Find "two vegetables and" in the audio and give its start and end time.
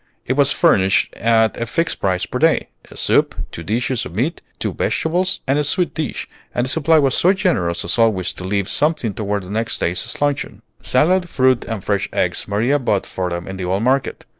4.57-5.59